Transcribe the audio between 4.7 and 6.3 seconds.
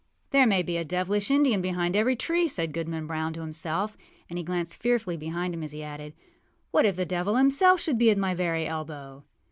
fearfully behind him as he added,